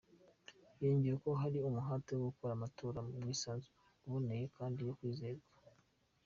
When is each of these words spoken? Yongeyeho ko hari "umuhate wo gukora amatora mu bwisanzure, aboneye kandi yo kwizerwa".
Yongeyeho 0.81 1.19
ko 1.25 1.31
hari 1.41 1.57
"umuhate 1.67 2.11
wo 2.13 2.23
gukora 2.29 2.51
amatora 2.55 2.97
mu 3.05 3.11
bwisanzure, 3.17 3.75
aboneye 4.05 4.45
kandi 4.57 4.79
yo 4.87 4.93
kwizerwa". 4.97 5.47